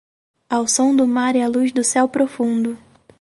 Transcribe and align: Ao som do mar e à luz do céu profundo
Ao 0.49 0.65
som 0.67 0.95
do 0.95 1.05
mar 1.05 1.35
e 1.35 1.43
à 1.43 1.47
luz 1.47 1.71
do 1.71 1.83
céu 1.83 2.09
profundo 2.09 2.75